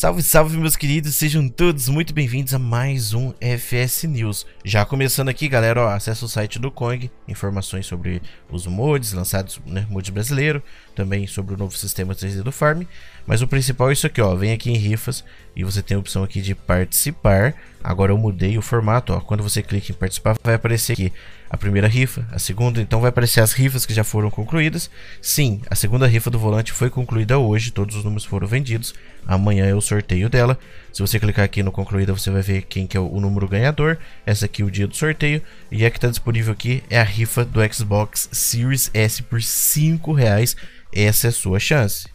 Salve, 0.00 0.22
salve 0.22 0.56
meus 0.56 0.76
queridos, 0.76 1.14
sejam 1.14 1.46
todos 1.46 1.86
muito 1.90 2.14
bem-vindos 2.14 2.54
a 2.54 2.58
mais 2.58 3.12
um 3.12 3.34
FS 3.38 4.04
News. 4.04 4.46
Já 4.64 4.82
começando 4.82 5.28
aqui, 5.28 5.46
galera, 5.46 5.82
ó, 5.82 5.88
acessa 5.90 6.24
o 6.24 6.28
site 6.28 6.58
do 6.58 6.70
Kong, 6.70 7.10
informações 7.28 7.84
sobre 7.84 8.22
os 8.50 8.66
mods 8.66 9.12
lançados, 9.12 9.60
né, 9.66 9.86
mod 9.90 10.10
brasileiro, 10.10 10.62
também 10.94 11.26
sobre 11.26 11.52
o 11.52 11.56
novo 11.58 11.76
sistema 11.76 12.14
3D 12.14 12.42
do 12.42 12.50
Farm, 12.50 12.84
mas 13.26 13.42
o 13.42 13.46
principal 13.46 13.90
é 13.90 13.92
isso 13.92 14.06
aqui, 14.06 14.22
ó, 14.22 14.34
vem 14.34 14.52
aqui 14.52 14.70
em 14.70 14.76
rifas 14.78 15.22
e 15.54 15.62
você 15.62 15.82
tem 15.82 15.98
a 15.98 16.00
opção 16.00 16.24
aqui 16.24 16.40
de 16.40 16.54
participar. 16.54 17.54
Agora 17.82 18.12
eu 18.12 18.18
mudei 18.18 18.58
o 18.58 18.62
formato, 18.62 19.12
ó, 19.12 19.20
quando 19.20 19.42
você 19.42 19.62
clica 19.62 19.90
em 19.90 19.94
participar 19.94 20.36
vai 20.44 20.54
aparecer 20.54 20.92
aqui 20.92 21.12
a 21.48 21.56
primeira 21.56 21.88
rifa, 21.88 22.26
a 22.30 22.38
segunda, 22.38 22.80
então 22.80 23.00
vai 23.00 23.08
aparecer 23.08 23.40
as 23.40 23.52
rifas 23.52 23.86
que 23.86 23.94
já 23.94 24.04
foram 24.04 24.30
concluídas. 24.30 24.90
Sim, 25.20 25.62
a 25.68 25.74
segunda 25.74 26.06
rifa 26.06 26.30
do 26.30 26.38
volante 26.38 26.72
foi 26.72 26.90
concluída 26.90 27.38
hoje, 27.38 27.72
todos 27.72 27.96
os 27.96 28.04
números 28.04 28.24
foram 28.24 28.46
vendidos. 28.46 28.94
Amanhã 29.26 29.66
é 29.66 29.74
o 29.74 29.80
sorteio 29.80 30.28
dela. 30.28 30.58
Se 30.92 31.00
você 31.00 31.18
clicar 31.18 31.44
aqui 31.44 31.62
no 31.62 31.72
concluída, 31.72 32.12
você 32.12 32.30
vai 32.30 32.42
ver 32.42 32.62
quem 32.62 32.86
que 32.86 32.96
é 32.96 33.00
o 33.00 33.20
número 33.20 33.48
ganhador. 33.48 33.98
Essa 34.24 34.46
aqui 34.46 34.62
é 34.62 34.64
o 34.64 34.70
dia 34.70 34.86
do 34.86 34.96
sorteio. 34.96 35.42
E 35.70 35.84
a 35.84 35.90
que 35.90 35.98
está 35.98 36.08
disponível 36.08 36.52
aqui 36.52 36.82
é 36.88 37.00
a 37.00 37.04
rifa 37.04 37.44
do 37.44 37.60
Xbox 37.72 38.28
Series 38.32 38.90
S 38.94 39.22
por 39.22 39.42
5 39.42 40.12
reais. 40.12 40.56
Essa 40.92 41.28
é 41.28 41.30
a 41.30 41.32
sua 41.32 41.58
chance. 41.58 42.08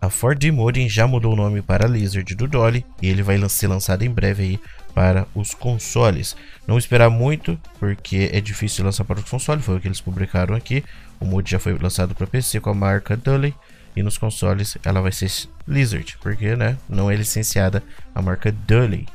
A 0.00 0.10
Ford 0.10 0.42
Modem 0.52 0.88
já 0.88 1.06
mudou 1.06 1.32
o 1.32 1.36
nome 1.36 1.62
para 1.62 1.88
Lizard 1.88 2.34
do 2.34 2.46
Dolly 2.46 2.84
e 3.00 3.08
ele 3.08 3.22
vai 3.22 3.36
ser 3.48 3.66
lançado 3.66 4.02
em 4.02 4.10
breve 4.10 4.42
aí 4.42 4.60
para 4.96 5.28
os 5.34 5.52
consoles. 5.52 6.34
Não 6.66 6.78
esperar 6.78 7.10
muito, 7.10 7.60
porque 7.78 8.30
é 8.32 8.40
difícil 8.40 8.82
lançar 8.82 9.04
para 9.04 9.18
os 9.18 9.28
consoles, 9.28 9.62
foi 9.62 9.76
o 9.76 9.80
que 9.80 9.86
eles 9.86 10.00
publicaram 10.00 10.54
aqui. 10.54 10.82
O 11.20 11.26
mod 11.26 11.50
já 11.50 11.58
foi 11.58 11.76
lançado 11.76 12.14
para 12.14 12.26
PC 12.26 12.60
com 12.60 12.70
a 12.70 12.74
marca 12.74 13.14
Dolly 13.14 13.54
e 13.94 14.02
nos 14.02 14.16
consoles 14.16 14.78
ela 14.82 15.02
vai 15.02 15.12
ser 15.12 15.30
Lizard, 15.68 16.16
porque 16.22 16.56
né, 16.56 16.78
não 16.88 17.10
é 17.10 17.14
licenciada 17.14 17.82
a 18.14 18.22
marca 18.22 18.50
Dolly. 18.50 19.06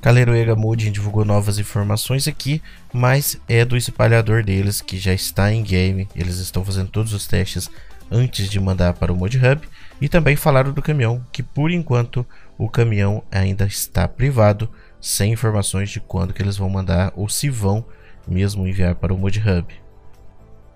Caleroega 0.00 0.56
Modem 0.56 0.90
divulgou 0.90 1.24
novas 1.24 1.56
informações 1.60 2.26
aqui, 2.26 2.60
mas 2.92 3.40
é 3.48 3.64
do 3.64 3.76
espalhador 3.76 4.42
deles 4.42 4.80
que 4.80 4.98
já 4.98 5.14
está 5.14 5.52
em 5.52 5.62
game. 5.62 6.08
Eles 6.16 6.38
estão 6.38 6.64
fazendo 6.64 6.88
todos 6.88 7.12
os 7.12 7.28
testes 7.28 7.70
antes 8.10 8.50
de 8.50 8.58
mandar 8.58 8.94
para 8.94 9.12
o 9.12 9.16
Mod 9.16 9.38
Hub 9.38 9.68
e 10.00 10.08
também 10.08 10.34
falaram 10.34 10.72
do 10.72 10.82
caminhão, 10.82 11.24
que 11.30 11.44
por 11.44 11.70
enquanto 11.70 12.26
o 12.58 12.68
caminhão 12.68 13.22
ainda 13.30 13.64
está 13.64 14.06
privado, 14.08 14.68
sem 15.02 15.32
informações 15.32 15.90
de 15.90 16.00
quando 16.00 16.32
que 16.32 16.40
eles 16.40 16.56
vão 16.56 16.70
mandar 16.70 17.12
ou 17.16 17.28
se 17.28 17.50
vão 17.50 17.84
mesmo 18.26 18.66
enviar 18.66 18.94
para 18.94 19.12
o 19.12 19.18
Mod 19.18 19.38
Hub. 19.40 19.66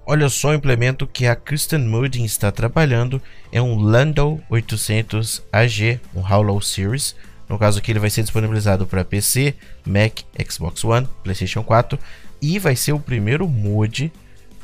Olha 0.04 0.28
só 0.28 0.50
o 0.50 0.54
implemento 0.54 1.06
que 1.06 1.26
a 1.26 1.34
Kristen 1.34 1.80
Mooding 1.80 2.24
está 2.24 2.50
trabalhando, 2.52 3.22
é 3.50 3.62
um 3.62 3.76
Lando 3.76 4.40
800 4.50 5.42
AG, 5.52 6.00
um 6.14 6.20
Hollow 6.20 6.60
Series. 6.60 7.16
No 7.48 7.58
caso 7.58 7.78
aqui 7.78 7.92
ele 7.92 8.00
vai 8.00 8.10
ser 8.10 8.22
disponibilizado 8.22 8.86
para 8.86 9.04
PC, 9.04 9.54
Mac, 9.86 10.20
Xbox 10.48 10.84
One, 10.84 11.08
PlayStation 11.22 11.62
4 11.62 11.98
e 12.42 12.58
vai 12.58 12.76
ser 12.76 12.92
o 12.92 13.00
primeiro 13.00 13.48
mod 13.48 14.12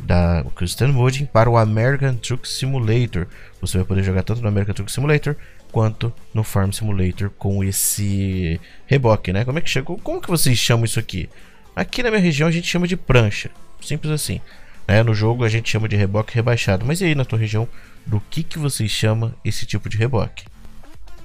da 0.01 0.45
Christian 0.57 0.89
Modding 0.89 1.27
para 1.27 1.49
o 1.49 1.57
American 1.57 2.17
Truck 2.17 2.49
Simulator. 2.49 3.27
Você 3.61 3.79
vai 3.79 3.87
poder 3.87 4.03
jogar 4.03 4.25
tanto 4.25 4.43
no 4.43 4.49
American 4.49 4.75
Truck 4.75 4.91
Simulator 4.91 5.37
quanto 5.73 6.13
no 6.33 6.45
Farm 6.45 6.71
Simulator 6.71 7.31
com 7.31 7.65
esse 7.65 8.61
reboque, 8.87 9.33
né? 9.33 9.45
Como 9.45 9.59
é 9.59 9.63
que 9.63 9.71
chegou? 9.71 9.99
Como 9.99 10.21
que 10.21 10.29
vocês 10.29 10.59
chamam 10.59 10.85
isso 10.85 11.01
aqui? 11.01 11.29
Aqui 11.75 12.03
na 12.03 12.11
minha 12.11 12.23
região 12.23 12.47
a 12.47 12.53
gente 12.53 12.69
chama 12.69 12.87
de 12.87 12.97
prancha, 12.97 13.51
simples 13.81 14.13
assim. 14.13 14.41
Né? 14.87 15.03
No 15.03 15.15
jogo 15.15 15.43
a 15.43 15.49
gente 15.49 15.71
chama 15.71 15.89
de 15.89 15.97
reboque 15.97 16.35
rebaixado. 16.35 16.85
Mas 16.85 17.01
e 17.01 17.07
aí 17.07 17.15
na 17.15 17.25
tua 17.25 17.39
região, 17.39 17.67
do 18.07 18.21
que 18.31 18.43
que 18.43 18.59
vocês 18.59 18.91
chamam 18.91 19.35
esse 19.43 19.65
tipo 19.65 19.89
de 19.89 19.97
reboque? 19.97 20.45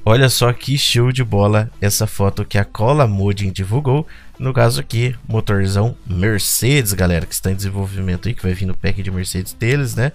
Olha 0.05 0.29
só 0.29 0.53
que 0.53 0.77
show 0.77 1.11
de 1.11 1.21
bola 1.21 1.69
essa 1.81 2.07
foto 2.07 2.45
que 2.45 2.57
a 2.57 2.63
Cola 2.63 3.05
Modding 3.05 3.51
divulgou. 3.51 4.07
No 4.39 4.53
caso 4.53 4.79
aqui, 4.79 5.13
motorzão 5.27 5.97
Mercedes, 6.05 6.93
galera, 6.93 7.25
que 7.25 7.33
está 7.33 7.51
em 7.51 7.55
desenvolvimento 7.55 8.29
aí, 8.29 8.33
que 8.33 8.41
vai 8.41 8.53
vir 8.53 8.65
no 8.65 8.77
pack 8.77 9.03
de 9.03 9.11
Mercedes 9.11 9.51
deles, 9.51 9.95
né? 9.95 10.13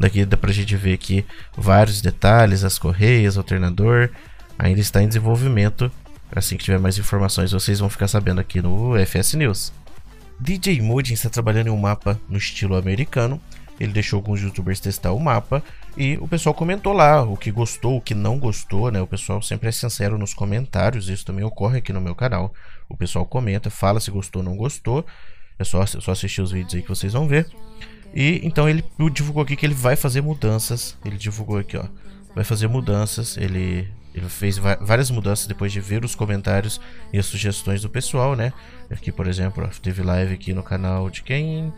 Daqui 0.00 0.24
dá 0.24 0.36
pra 0.36 0.50
gente 0.50 0.74
ver 0.74 0.94
aqui 0.94 1.24
vários 1.56 2.02
detalhes, 2.02 2.64
as 2.64 2.78
correias, 2.78 3.36
alternador. 3.36 4.10
Ainda 4.58 4.80
está 4.80 5.00
em 5.02 5.06
desenvolvimento. 5.06 5.92
Assim 6.34 6.56
que 6.56 6.64
tiver 6.64 6.80
mais 6.80 6.98
informações, 6.98 7.52
vocês 7.52 7.78
vão 7.78 7.88
ficar 7.88 8.08
sabendo 8.08 8.40
aqui 8.40 8.60
no 8.60 8.94
FS 9.06 9.34
News. 9.34 9.72
DJ 10.40 10.80
Modding 10.80 11.14
está 11.14 11.28
trabalhando 11.28 11.68
em 11.68 11.70
um 11.70 11.76
mapa 11.76 12.18
no 12.28 12.38
estilo 12.38 12.76
americano 12.76 13.40
ele 13.80 13.94
deixou 13.94 14.18
alguns 14.18 14.42
youtubers 14.42 14.78
testar 14.78 15.12
o 15.12 15.18
mapa 15.18 15.62
e 15.96 16.18
o 16.20 16.28
pessoal 16.28 16.54
comentou 16.54 16.92
lá 16.92 17.22
o 17.22 17.34
que 17.34 17.50
gostou, 17.50 17.96
o 17.96 18.00
que 18.00 18.14
não 18.14 18.38
gostou, 18.38 18.92
né? 18.92 19.00
O 19.00 19.06
pessoal 19.06 19.40
sempre 19.40 19.70
é 19.70 19.72
sincero 19.72 20.18
nos 20.18 20.34
comentários, 20.34 21.08
isso 21.08 21.24
também 21.24 21.42
ocorre 21.42 21.78
aqui 21.78 21.90
no 21.90 22.00
meu 22.00 22.14
canal. 22.14 22.52
O 22.90 22.96
pessoal 22.96 23.24
comenta, 23.24 23.70
fala 23.70 23.98
se 23.98 24.10
gostou 24.10 24.42
ou 24.42 24.48
não 24.48 24.54
gostou. 24.54 25.04
É 25.58 25.64
só, 25.64 25.84
só 25.86 26.12
assistir 26.12 26.42
os 26.42 26.52
vídeos 26.52 26.74
aí 26.74 26.82
que 26.82 26.88
vocês 26.90 27.14
vão 27.14 27.26
ver. 27.26 27.46
E 28.14 28.40
então 28.42 28.68
ele 28.68 28.84
divulgou 29.12 29.42
aqui 29.42 29.56
que 29.56 29.64
ele 29.64 29.74
vai 29.74 29.96
fazer 29.96 30.20
mudanças. 30.20 30.96
Ele 31.04 31.16
divulgou 31.16 31.58
aqui, 31.58 31.76
ó. 31.76 31.84
Vai 32.34 32.44
fazer 32.44 32.68
mudanças. 32.68 33.36
Ele, 33.36 33.88
ele 34.14 34.28
fez 34.28 34.58
várias 34.58 35.10
mudanças 35.10 35.46
depois 35.46 35.72
de 35.72 35.80
ver 35.80 36.04
os 36.04 36.14
comentários 36.14 36.80
e 37.12 37.18
as 37.18 37.26
sugestões 37.26 37.82
do 37.82 37.88
pessoal, 37.88 38.34
né? 38.34 38.52
Aqui, 38.90 39.12
por 39.12 39.26
exemplo, 39.26 39.68
teve 39.82 40.02
live 40.02 40.34
aqui 40.34 40.52
no 40.52 40.62
canal 40.62 41.10
de 41.10 41.22
quem? 41.22 41.72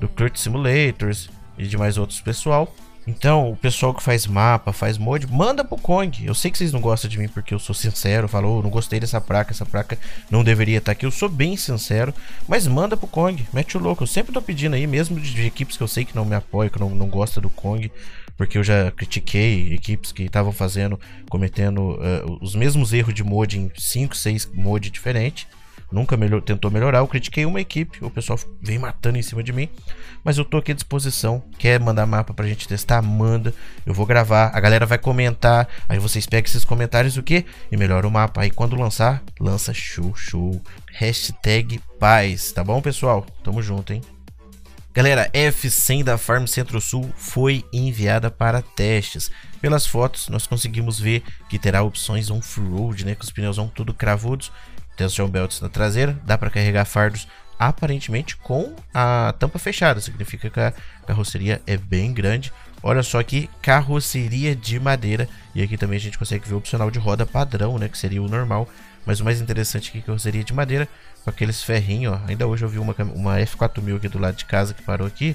Do 0.00 0.08
Curt 0.08 0.36
Simulators 0.36 1.30
e 1.58 1.66
de 1.66 1.76
mais 1.76 1.98
outros 1.98 2.20
pessoal. 2.20 2.74
Então, 3.06 3.50
o 3.50 3.56
pessoal 3.56 3.92
que 3.92 4.02
faz 4.02 4.26
mapa, 4.26 4.72
faz 4.72 4.96
mod, 4.96 5.26
manda 5.26 5.62
pro 5.62 5.76
Kong. 5.76 6.24
Eu 6.24 6.34
sei 6.34 6.50
que 6.50 6.56
vocês 6.56 6.72
não 6.72 6.80
gostam 6.80 7.08
de 7.08 7.18
mim 7.18 7.28
porque 7.28 7.52
eu 7.52 7.58
sou 7.58 7.74
sincero, 7.74 8.26
falou, 8.26 8.58
oh, 8.58 8.62
não 8.62 8.70
gostei 8.70 8.98
dessa 8.98 9.20
placa, 9.20 9.52
essa 9.52 9.66
placa 9.66 9.98
não 10.30 10.42
deveria 10.42 10.78
estar 10.78 10.92
aqui. 10.92 11.04
Eu 11.04 11.10
sou 11.10 11.28
bem 11.28 11.56
sincero, 11.56 12.14
mas 12.48 12.66
manda 12.66 12.96
pro 12.96 13.06
Kong, 13.06 13.46
mete 13.52 13.76
o 13.76 13.80
louco. 13.80 14.02
Eu 14.02 14.06
sempre 14.06 14.32
tô 14.32 14.40
pedindo 14.40 14.74
aí, 14.74 14.86
mesmo 14.86 15.20
de, 15.20 15.46
equipes 15.46 15.76
que 15.76 15.82
eu 15.82 15.88
sei 15.88 16.04
que 16.04 16.16
não 16.16 16.24
me 16.24 16.34
apoiam, 16.34 16.70
que 16.70 16.80
não, 16.80 16.88
não 16.90 17.06
gosta 17.08 17.40
do 17.42 17.50
Kong, 17.50 17.92
porque 18.38 18.56
eu 18.56 18.64
já 18.64 18.90
critiquei 18.90 19.74
equipes 19.74 20.10
que 20.10 20.22
estavam 20.22 20.52
fazendo, 20.52 20.98
cometendo 21.28 21.98
uh, 21.98 22.38
os 22.40 22.54
mesmos 22.54 22.94
erros 22.94 23.12
de 23.12 23.22
mod 23.22 23.58
em 23.58 23.70
5, 23.76 24.16
6 24.16 24.50
mod 24.54 24.90
diferentes 24.90 25.46
nunca 25.94 26.16
melhor, 26.16 26.42
tentou 26.42 26.70
melhorar. 26.70 26.98
Eu 26.98 27.06
critiquei 27.06 27.46
uma 27.46 27.60
equipe, 27.60 28.04
o 28.04 28.10
pessoal 28.10 28.38
vem 28.60 28.78
matando 28.78 29.16
em 29.16 29.22
cima 29.22 29.42
de 29.42 29.52
mim. 29.52 29.68
Mas 30.24 30.36
eu 30.36 30.44
tô 30.44 30.56
aqui 30.56 30.72
à 30.72 30.74
disposição. 30.74 31.42
Quer 31.58 31.78
mandar 31.78 32.06
mapa 32.06 32.34
pra 32.34 32.46
gente 32.46 32.66
testar? 32.66 33.00
Manda. 33.00 33.54
Eu 33.86 33.94
vou 33.94 34.04
gravar, 34.04 34.50
a 34.54 34.60
galera 34.60 34.86
vai 34.86 34.98
comentar. 34.98 35.68
Aí 35.88 35.98
vocês 35.98 36.26
pegam 36.26 36.46
esses 36.46 36.64
comentários 36.64 37.16
o 37.16 37.22
que? 37.22 37.44
E 37.70 37.76
melhora 37.76 38.08
o 38.08 38.10
mapa. 38.10 38.40
Aí 38.40 38.50
quando 38.50 38.74
lançar, 38.74 39.22
lança 39.38 39.72
show, 39.72 40.14
show. 40.16 40.60
Hashtag 40.92 41.80
paz, 42.00 42.52
tá 42.52 42.64
bom, 42.64 42.80
pessoal? 42.80 43.24
Tamo 43.42 43.62
junto, 43.62 43.92
hein? 43.92 44.00
Galera, 44.94 45.28
F100 45.32 46.04
da 46.04 46.16
Farm 46.16 46.46
Centro-Sul 46.46 47.12
foi 47.16 47.64
enviada 47.72 48.30
para 48.30 48.62
testes. 48.62 49.28
Pelas 49.60 49.86
fotos, 49.86 50.28
nós 50.28 50.46
conseguimos 50.46 51.00
ver 51.00 51.22
que 51.48 51.58
terá 51.58 51.82
opções 51.82 52.30
on-road, 52.30 53.04
né, 53.04 53.16
com 53.16 53.24
os 53.24 53.30
pneus 53.30 53.58
tudo 53.74 53.92
cravudos 53.92 54.52
tension 54.96 55.28
belts 55.28 55.60
na 55.60 55.68
traseira, 55.68 56.18
dá 56.24 56.36
para 56.38 56.50
carregar 56.50 56.84
fardos 56.84 57.26
aparentemente 57.58 58.36
com 58.36 58.74
a 58.92 59.34
tampa 59.38 59.58
fechada, 59.58 60.00
significa 60.00 60.50
que 60.50 60.60
a 60.60 60.72
carroceria 61.06 61.62
é 61.66 61.76
bem 61.76 62.12
grande. 62.12 62.52
Olha 62.82 63.02
só 63.02 63.18
aqui, 63.18 63.48
carroceria 63.62 64.54
de 64.54 64.78
madeira, 64.78 65.28
e 65.54 65.62
aqui 65.62 65.78
também 65.78 65.96
a 65.96 66.00
gente 66.00 66.18
consegue 66.18 66.46
ver 66.46 66.54
o 66.54 66.58
opcional 66.58 66.90
de 66.90 66.98
roda 66.98 67.24
padrão, 67.24 67.78
né, 67.78 67.88
que 67.88 67.96
seria 67.96 68.22
o 68.22 68.28
normal, 68.28 68.68
mas 69.06 69.20
o 69.20 69.24
mais 69.24 69.40
interessante 69.40 69.88
aqui 69.88 69.98
é 69.98 70.02
carroceria 70.02 70.44
de 70.44 70.52
madeira, 70.52 70.88
com 71.22 71.30
aqueles 71.30 71.62
ferrinhos, 71.62 72.12
ó. 72.12 72.20
ainda 72.26 72.46
hoje 72.46 72.64
eu 72.64 72.68
vi 72.68 72.78
uma, 72.78 72.94
uma 73.14 73.38
F4000 73.38 73.96
aqui 73.96 74.08
do 74.08 74.18
lado 74.18 74.36
de 74.36 74.44
casa 74.44 74.74
que 74.74 74.82
parou 74.82 75.06
aqui, 75.06 75.34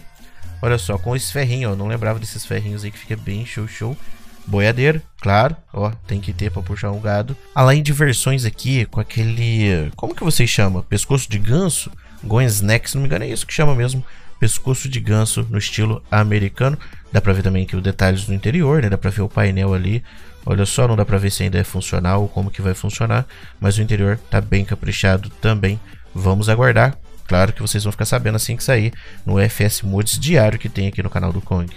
olha 0.62 0.78
só, 0.78 0.97
com 1.00 1.16
esse 1.16 1.31
ferrinho, 1.31 1.72
ó, 1.72 1.76
não 1.76 1.88
lembrava 1.88 2.20
desses 2.20 2.46
ferrinhos 2.46 2.84
aí 2.84 2.91
que 2.91 3.00
fica 3.00 3.17
bem 3.17 3.44
show 3.46 3.67
show, 3.67 3.97
boiadeiro, 4.46 5.02
claro, 5.22 5.56
ó, 5.74 5.91
tem 6.08 6.20
que 6.20 6.34
ter 6.34 6.52
para 6.52 6.62
puxar 6.62 6.91
um 6.91 7.00
gado. 7.00 7.36
Além 7.53 7.84
de 7.84 7.94
versões 7.94 8.46
aqui 8.46 8.86
com 8.86 9.00
aquele, 9.00 9.91
como 9.96 10.16
que 10.16 10.24
vocês 10.24 10.50
chamam? 10.50 10.82
Pescoço 10.82 11.30
de 11.30 11.38
ganso? 11.38 11.91
Goens 12.24 12.62
neck, 12.62 12.90
se 12.90 12.96
não 12.96 13.02
me 13.02 13.08
engano 13.08 13.26
é 13.26 13.30
isso 13.30 13.47
que 13.47 13.53
chama 13.53 13.74
mesmo, 13.74 14.03
pescoço 14.40 14.90
de 14.90 15.00
ganso 15.00 15.46
no 15.50 15.58
estilo 15.58 16.03
americano. 16.12 16.78
Dá 17.12 17.22
para 17.22 17.34
ver 17.34 17.44
também 17.44 17.64
aqui 17.64 17.76
os 17.76 17.84
detalhes 17.84 18.26
do 18.26 18.34
interior, 18.34 18.82
né? 18.82 18.90
Dá 18.90 18.97
para 18.97 19.09
ver 19.09 19.22
o 19.22 19.30
painel 19.30 19.74
ali. 19.74 20.03
Olha 20.46 20.66
só, 20.66 20.88
não 20.88 20.96
dá 20.96 21.06
para 21.06 21.18
ver 21.18 21.32
se 21.32 21.44
ainda 21.44 21.58
é 21.58 21.64
funcional 21.64 22.22
ou 22.22 22.28
como 22.28 22.52
que 22.52 22.62
vai 22.62 22.74
funcionar, 22.74 23.26
mas 23.59 23.78
o 23.78 23.82
interior 23.82 24.18
tá 24.30 24.40
bem 24.40 24.64
caprichado 24.64 25.30
também. 25.41 25.80
Vamos 26.14 26.50
aguardar. 26.50 26.97
Claro 27.28 27.53
que 27.53 27.62
vocês 27.62 27.84
vão 27.84 27.91
ficar 27.91 28.06
sabendo 28.06 28.38
assim 28.38 28.56
que 28.56 28.64
sair 28.64 28.91
no 29.26 29.38
FS 29.40 29.84
Mods 29.84 30.18
diário 30.18 30.58
que 30.58 30.68
tem 30.68 30.88
aqui 30.88 31.03
no 31.03 31.09
canal 31.09 31.32
do 31.32 31.41
Kong. 31.41 31.72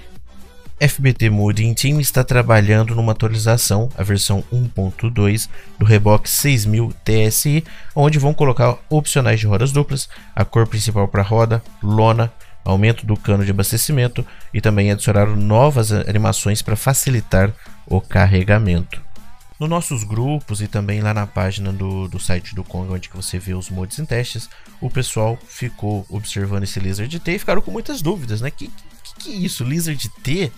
FBT 0.82 1.30
Modding 1.30 1.74
Team 1.74 2.00
está 2.00 2.24
trabalhando 2.24 2.92
numa 2.96 3.12
atualização, 3.12 3.88
a 3.96 4.02
versão 4.02 4.42
1.2 4.52 5.48
do 5.78 5.84
reboque 5.84 6.28
6000 6.28 6.92
TSI, 7.04 7.62
onde 7.94 8.18
vão 8.18 8.34
colocar 8.34 8.76
opcionais 8.90 9.38
de 9.38 9.46
rodas 9.46 9.70
duplas, 9.70 10.08
a 10.34 10.44
cor 10.44 10.66
principal 10.66 11.06
para 11.06 11.22
roda, 11.22 11.62
lona, 11.80 12.32
aumento 12.64 13.06
do 13.06 13.16
cano 13.16 13.44
de 13.44 13.52
abastecimento 13.52 14.26
e 14.52 14.60
também 14.60 14.90
adicionaram 14.90 15.36
novas 15.36 15.92
animações 15.92 16.62
para 16.62 16.74
facilitar 16.74 17.52
o 17.86 18.00
carregamento. 18.00 19.00
Nos 19.60 19.70
nossos 19.70 20.02
grupos 20.02 20.60
e 20.60 20.66
também 20.66 21.00
lá 21.00 21.14
na 21.14 21.28
página 21.28 21.72
do, 21.72 22.08
do 22.08 22.18
site 22.18 22.56
do 22.56 22.64
Kong, 22.64 22.92
onde 22.92 23.08
você 23.14 23.38
vê 23.38 23.54
os 23.54 23.70
mods 23.70 24.00
em 24.00 24.04
testes, 24.04 24.50
o 24.80 24.90
pessoal 24.90 25.38
ficou 25.46 26.04
observando 26.08 26.64
esse 26.64 26.80
Lizard 26.80 27.20
T 27.20 27.32
e 27.32 27.38
ficaram 27.38 27.62
com 27.62 27.70
muitas 27.70 28.02
dúvidas, 28.02 28.40
né? 28.40 28.50
Que, 28.50 28.68
que, 29.22 29.30
isso? 29.30 29.64
Lizard 29.64 30.08
T? 30.22 30.52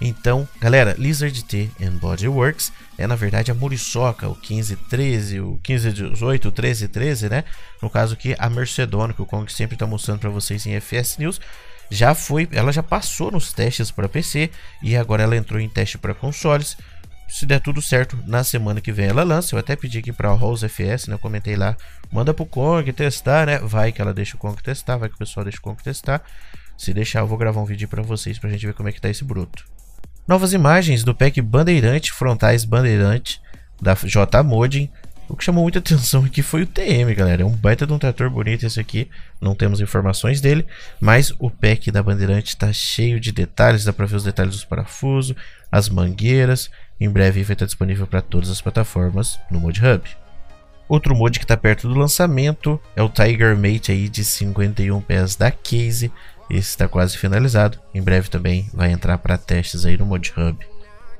Então, 0.00 0.48
galera, 0.58 0.94
Lizard 0.98 1.44
T 1.44 1.70
and 1.80 1.92
Bodyworks 1.92 2.72
é 2.96 3.06
na 3.06 3.14
verdade 3.14 3.50
a 3.50 3.54
Muriçoca, 3.54 4.28
o 4.28 4.34
1513, 4.34 5.40
o 5.40 5.60
1518, 5.66 6.48
o 6.48 6.48
1313, 6.48 7.28
né? 7.28 7.44
No 7.82 7.90
caso 7.90 8.14
aqui, 8.14 8.34
a 8.38 8.48
Mercedona, 8.48 9.12
que 9.12 9.20
o 9.20 9.26
Kong 9.26 9.52
sempre 9.52 9.74
está 9.74 9.86
mostrando 9.86 10.20
para 10.20 10.30
vocês 10.30 10.64
em 10.66 10.74
FS 10.80 11.18
News, 11.18 11.40
já 11.90 12.14
foi, 12.14 12.48
ela 12.52 12.72
já 12.72 12.82
passou 12.82 13.30
nos 13.30 13.52
testes 13.52 13.90
para 13.90 14.08
PC 14.08 14.50
e 14.82 14.96
agora 14.96 15.22
ela 15.22 15.36
entrou 15.36 15.60
em 15.60 15.68
teste 15.68 15.98
para 15.98 16.14
consoles 16.14 16.76
se 17.30 17.46
der 17.46 17.60
tudo 17.60 17.80
certo, 17.80 18.18
na 18.26 18.42
semana 18.42 18.80
que 18.80 18.90
vem 18.90 19.06
ela 19.06 19.22
lança. 19.22 19.54
Eu 19.54 19.60
até 19.60 19.76
pedi 19.76 19.98
aqui 19.98 20.12
pra 20.12 20.32
Rose 20.32 20.68
FS, 20.68 21.06
né? 21.06 21.14
Eu 21.14 21.18
comentei 21.18 21.54
lá. 21.54 21.76
Manda 22.10 22.34
pro 22.34 22.44
Kong 22.44 22.92
testar, 22.92 23.46
né? 23.46 23.58
Vai 23.58 23.92
que 23.92 24.02
ela 24.02 24.12
deixa 24.12 24.36
o 24.36 24.38
Kong 24.38 24.60
testar, 24.60 24.96
vai 24.96 25.08
que 25.08 25.14
o 25.14 25.18
pessoal 25.18 25.44
deixa 25.44 25.58
o 25.58 25.62
Kong 25.62 25.80
testar. 25.80 26.22
Se 26.80 26.94
deixar, 26.94 27.20
eu 27.20 27.26
vou 27.26 27.36
gravar 27.36 27.60
um 27.60 27.66
vídeo 27.66 27.86
pra 27.86 28.02
vocês 28.02 28.38
pra 28.38 28.48
gente 28.48 28.64
ver 28.64 28.72
como 28.72 28.88
é 28.88 28.92
que 28.92 29.02
tá 29.02 29.10
esse 29.10 29.22
bruto. 29.22 29.66
Novas 30.26 30.54
imagens 30.54 31.04
do 31.04 31.14
pack 31.14 31.38
Bandeirante, 31.42 32.10
frontais 32.10 32.64
Bandeirante 32.64 33.38
da 33.78 33.92
J 33.92 34.42
Modin. 34.42 34.88
O 35.28 35.36
que 35.36 35.44
chamou 35.44 35.62
muita 35.62 35.78
atenção 35.80 36.24
aqui 36.24 36.40
foi 36.42 36.62
o 36.62 36.66
TM, 36.66 37.14
galera. 37.14 37.42
É 37.42 37.44
um 37.44 37.54
baita 37.54 37.86
de 37.86 37.92
um 37.92 37.98
trator 37.98 38.30
bonito 38.30 38.64
esse 38.64 38.80
aqui. 38.80 39.10
Não 39.38 39.54
temos 39.54 39.82
informações 39.82 40.40
dele, 40.40 40.66
mas 40.98 41.34
o 41.38 41.50
pack 41.50 41.90
da 41.90 42.02
Bandeirante 42.02 42.54
está 42.54 42.72
cheio 42.72 43.20
de 43.20 43.30
detalhes. 43.30 43.84
Dá 43.84 43.92
para 43.92 44.06
ver 44.06 44.16
os 44.16 44.24
detalhes 44.24 44.54
dos 44.54 44.64
parafusos, 44.64 45.36
as 45.70 45.90
mangueiras. 45.90 46.70
Em 46.98 47.10
breve 47.10 47.42
vai 47.42 47.52
estar 47.52 47.66
disponível 47.66 48.06
para 48.06 48.22
todas 48.22 48.48
as 48.48 48.62
plataformas 48.62 49.38
no 49.50 49.60
Mod 49.60 49.78
Hub. 49.84 50.08
Outro 50.88 51.14
mod 51.14 51.38
que 51.38 51.44
está 51.44 51.58
perto 51.58 51.86
do 51.86 51.94
lançamento 51.94 52.80
é 52.96 53.02
o 53.02 53.08
Tiger 53.08 53.54
Mate 53.54 53.92
aí 53.92 54.08
de 54.08 54.24
51 54.24 55.00
pés 55.02 55.36
da 55.36 55.50
Case. 55.50 56.10
Esse 56.50 56.70
está 56.70 56.88
quase 56.88 57.16
finalizado. 57.16 57.78
Em 57.94 58.02
breve 58.02 58.28
também 58.28 58.68
vai 58.74 58.90
entrar 58.90 59.16
para 59.18 59.38
testes 59.38 59.86
aí 59.86 59.96
no 59.96 60.04
Mod 60.04 60.32
Hub. 60.36 60.58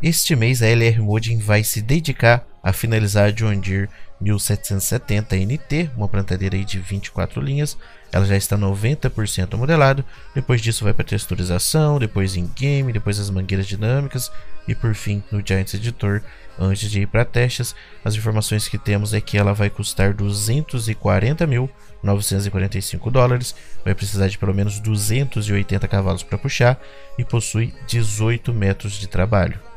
Este 0.03 0.35
mês 0.35 0.61
a 0.61 0.67
LR 0.67 1.01
Modding 1.01 1.39
vai 1.39 1.63
se 1.63 1.81
dedicar 1.81 2.45
a 2.63 2.73
finalizar 2.73 3.33
John 3.33 3.61
Deere 3.61 3.89
1770 4.21 5.37
NT, 5.37 5.91
uma 5.97 6.09
plantadeira 6.09 6.57
aí 6.57 6.65
de 6.65 6.79
24 6.79 7.41
linhas. 7.41 7.79
Ela 8.13 8.27
já 8.27 8.37
está 8.37 8.59
90% 8.59 9.57
modelado. 9.57 10.05
Depois 10.35 10.61
disso 10.61 10.85
vai 10.85 10.93
para 10.93 11.05
texturização, 11.05 11.99
depois 11.99 12.37
em 12.37 12.47
game, 12.55 12.93
depois 12.93 13.19
as 13.19 13.31
mangueiras 13.31 13.67
dinâmicas 13.67 14.31
e 14.69 14.75
por 14.75 14.95
fim 14.95 15.23
no 15.31 15.43
Giants 15.45 15.73
Editor. 15.75 16.23
Antes 16.59 16.91
de 16.91 17.01
ir 17.01 17.07
para 17.07 17.25
testes, 17.25 17.75
as 18.05 18.15
informações 18.15 18.69
que 18.69 18.77
temos 18.77 19.15
é 19.15 19.21
que 19.21 19.39
ela 19.39 19.55
vai 19.55 19.71
custar 19.71 20.13
240.945 20.13 23.11
dólares, 23.11 23.55
vai 23.83 23.95
precisar 23.95 24.29
de 24.29 24.37
pelo 24.37 24.53
menos 24.53 24.79
280 24.79 25.89
cavalos 25.89 26.23
para 26.23 26.37
puxar 26.37 26.79
e 27.17 27.25
possui 27.25 27.73
18 27.87 28.53
metros 28.53 28.93
de 28.93 29.09
trabalho. 29.09 29.70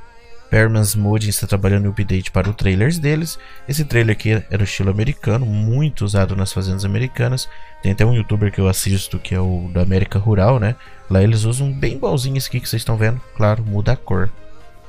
Permans 0.54 0.94
Modding 0.94 1.30
está 1.30 1.48
trabalhando 1.48 1.88
em 1.88 1.90
update 1.90 2.30
para 2.30 2.48
o 2.48 2.54
trailers 2.54 3.00
deles. 3.00 3.40
Esse 3.68 3.84
trailer 3.84 4.16
aqui 4.16 4.30
era 4.52 4.62
o 4.62 4.64
estilo 4.64 4.92
americano, 4.92 5.48
muito 5.48 6.06
usado 6.06 6.36
nas 6.36 6.54
fazendas 6.54 6.86
americanas. 6.86 7.50
Tem 7.82 7.92
até 7.92 8.06
um 8.06 8.14
youtuber 8.14 8.52
que 8.52 8.62
eu 8.62 8.68
assisto 8.68 9.18
que 9.18 9.34
é 9.34 9.40
o 9.40 9.68
da 9.74 9.82
América 9.82 10.20
Rural, 10.20 10.60
né? 10.60 10.76
Lá 11.10 11.24
eles 11.24 11.44
usam 11.44 11.74
bem 11.74 11.94
igualzinho 11.94 12.38
esse 12.38 12.50
aqui 12.50 12.60
que 12.60 12.70
vocês 12.70 12.84
estão 12.84 12.96
vendo. 12.96 13.20
Claro, 13.36 13.64
muda 13.64 13.94
a 13.94 13.96
cor. 13.96 14.32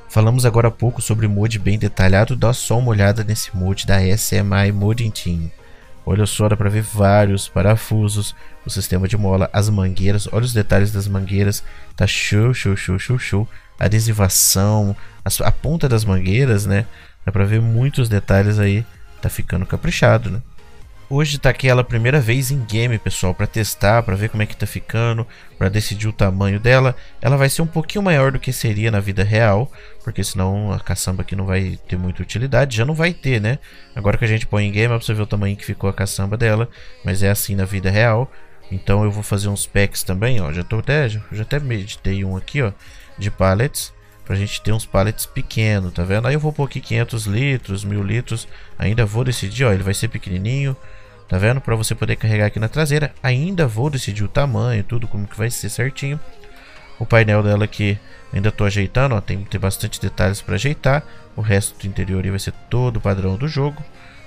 Falamos 0.07 0.45
agora 0.45 0.67
há 0.67 0.71
pouco 0.71 1.01
sobre 1.01 1.27
mod 1.27 1.57
bem 1.57 1.79
detalhado, 1.79 2.35
dá 2.35 2.53
só 2.53 2.77
uma 2.77 2.91
olhada 2.91 3.23
nesse 3.23 3.57
mod 3.57 3.87
da 3.87 3.97
SMI 4.15 4.71
Modding 4.71 5.09
Team. 5.09 5.51
Olha 6.05 6.27
só, 6.27 6.47
dá 6.47 6.55
para 6.55 6.69
ver 6.69 6.83
vários 6.83 7.49
parafusos, 7.49 8.35
o 8.63 8.69
sistema 8.69 9.07
de 9.07 9.17
mola, 9.17 9.49
as 9.51 9.67
mangueiras, 9.67 10.27
olha 10.31 10.45
os 10.45 10.53
detalhes 10.53 10.91
das 10.91 11.07
mangueiras, 11.07 11.63
tá 11.95 12.05
show, 12.05 12.53
show, 12.53 12.77
show, 12.77 12.99
show, 12.99 13.17
show 13.17 13.49
adesivação, 13.79 14.95
a, 15.23 15.47
a 15.47 15.51
ponta 15.51 15.87
das 15.89 16.05
mangueiras, 16.05 16.65
né? 16.65 16.85
Dá 17.25 17.31
pra 17.31 17.45
ver 17.45 17.61
muitos 17.61 18.07
detalhes 18.07 18.59
aí, 18.59 18.85
tá 19.21 19.29
ficando 19.29 19.65
caprichado, 19.65 20.29
né? 20.29 20.41
Hoje 21.07 21.37
tá 21.37 21.51
aquela 21.51 21.83
primeira 21.83 22.19
vez 22.19 22.49
em 22.49 22.65
game, 22.65 22.97
pessoal, 22.97 23.31
para 23.31 23.45
testar, 23.45 24.01
para 24.01 24.15
ver 24.15 24.27
como 24.27 24.41
é 24.41 24.45
que 24.47 24.57
tá 24.57 24.65
ficando, 24.65 25.25
para 25.55 25.69
decidir 25.69 26.07
o 26.07 26.13
tamanho 26.13 26.59
dela. 26.59 26.95
Ela 27.21 27.37
vai 27.37 27.47
ser 27.47 27.61
um 27.61 27.67
pouquinho 27.67 28.03
maior 28.03 28.31
do 28.31 28.39
que 28.39 28.51
seria 28.51 28.89
na 28.89 28.99
vida 28.99 29.23
real, 29.23 29.71
porque 30.03 30.23
senão 30.23 30.71
a 30.71 30.79
caçamba 30.79 31.21
aqui 31.21 31.35
não 31.35 31.45
vai 31.45 31.77
ter 31.87 31.95
muita 31.95 32.23
utilidade, 32.23 32.77
já 32.77 32.83
não 32.83 32.95
vai 32.95 33.13
ter, 33.13 33.39
né? 33.39 33.59
Agora 33.95 34.17
que 34.17 34.25
a 34.25 34.27
gente 34.27 34.47
põe 34.47 34.65
em 34.65 34.71
game, 34.71 34.85
é 34.85 34.97
pra 34.97 35.05
você 35.05 35.13
ver 35.13 35.21
o 35.21 35.27
tamanho 35.27 35.55
que 35.55 35.63
ficou 35.63 35.87
a 35.87 35.93
caçamba 35.93 36.35
dela, 36.35 36.67
mas 37.03 37.21
é 37.21 37.29
assim 37.29 37.53
na 37.53 37.65
vida 37.65 37.91
real. 37.91 38.31
Então 38.71 39.03
eu 39.03 39.11
vou 39.11 39.21
fazer 39.21 39.47
uns 39.47 39.67
packs 39.67 40.01
também, 40.01 40.41
ó, 40.41 40.51
já 40.51 40.63
tô 40.63 40.79
até, 40.79 41.07
já, 41.07 41.21
já 41.31 41.43
até 41.43 41.59
meditei 41.59 42.25
um 42.25 42.35
aqui, 42.35 42.63
ó 42.63 42.71
de 43.17 43.31
pallets 43.31 43.93
pra 44.25 44.35
gente 44.35 44.61
ter 44.61 44.71
uns 44.71 44.85
pallets 44.85 45.25
pequenos, 45.25 45.93
tá 45.93 46.03
vendo? 46.03 46.27
Aí 46.27 46.33
eu 46.33 46.39
vou 46.39 46.51
pôr 46.51 46.65
aqui 46.65 46.81
500 46.81 47.25
litros, 47.27 47.83
1000 47.83 48.03
litros, 48.03 48.47
ainda 48.77 49.05
vou 49.05 49.23
decidir, 49.23 49.65
ó, 49.65 49.71
ele 49.71 49.83
vai 49.83 49.93
ser 49.93 50.07
pequenininho, 50.07 50.75
tá 51.27 51.37
vendo? 51.37 51.61
Pra 51.61 51.75
você 51.75 51.93
poder 51.93 52.15
carregar 52.15 52.47
aqui 52.47 52.59
na 52.59 52.67
traseira, 52.67 53.13
ainda 53.21 53.67
vou 53.67 53.89
decidir 53.89 54.23
o 54.23 54.27
tamanho, 54.27 54.83
tudo 54.83 55.07
como 55.07 55.27
que 55.27 55.37
vai 55.37 55.51
ser 55.51 55.69
certinho. 55.69 56.19
O 56.97 57.05
painel 57.05 57.43
dela 57.43 57.65
aqui 57.65 57.99
ainda 58.33 58.51
tô 58.51 58.65
ajeitando, 58.65 59.15
ó, 59.15 59.21
tem, 59.21 59.43
tem 59.43 59.59
bastante 59.59 60.01
detalhes 60.01 60.41
para 60.41 60.55
ajeitar, 60.55 61.03
o 61.35 61.41
resto 61.41 61.77
do 61.79 61.87
interior 61.87 62.25
vai 62.27 62.39
ser 62.39 62.53
todo 62.69 62.99
padrão 62.99 63.35
do 63.35 63.47
jogo, 63.47 63.83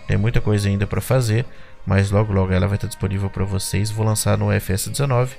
tem 0.06 0.16
muita 0.16 0.40
coisa 0.40 0.68
ainda 0.68 0.86
para 0.86 1.00
fazer, 1.00 1.44
mas 1.84 2.10
logo 2.10 2.32
logo 2.32 2.52
ela 2.52 2.68
vai 2.68 2.76
estar 2.76 2.86
disponível 2.86 3.28
para 3.28 3.44
vocês, 3.44 3.90
vou 3.90 4.06
lançar 4.06 4.38
no 4.38 4.46
FS19, 4.46 5.30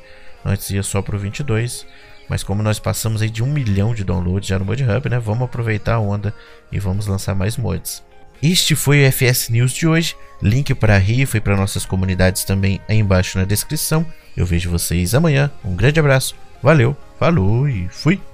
antes 0.43 0.69
ia 0.69 0.83
só 0.83 1.01
pro 1.01 1.17
22, 1.17 1.85
mas 2.29 2.43
como 2.43 2.61
nós 2.61 2.79
passamos 2.79 3.21
aí 3.21 3.29
de 3.29 3.43
um 3.43 3.47
milhão 3.47 3.93
de 3.93 4.03
downloads 4.03 4.47
já 4.47 4.59
no 4.59 4.65
Mod 4.65 4.81
Hub, 4.83 5.09
né? 5.09 5.19
Vamos 5.19 5.43
aproveitar 5.43 5.95
a 5.95 5.99
onda 5.99 6.33
e 6.71 6.79
vamos 6.79 7.07
lançar 7.07 7.33
mais 7.33 7.57
mods. 7.57 8.03
Este 8.41 8.75
foi 8.75 9.03
o 9.03 9.11
FS 9.11 9.49
News 9.49 9.73
de 9.73 9.87
hoje. 9.87 10.15
Link 10.41 10.73
para 10.73 10.95
a 10.95 10.99
rifa 10.99 11.37
e 11.37 11.41
para 11.41 11.57
nossas 11.57 11.85
comunidades 11.85 12.45
também 12.45 12.79
aí 12.87 12.97
embaixo 12.97 13.37
na 13.37 13.43
descrição. 13.43 14.05
Eu 14.37 14.45
vejo 14.45 14.69
vocês 14.69 15.13
amanhã. 15.13 15.51
Um 15.65 15.75
grande 15.75 15.99
abraço, 15.99 16.35
valeu, 16.63 16.95
falou 17.17 17.67
e 17.67 17.89
fui! 17.89 18.28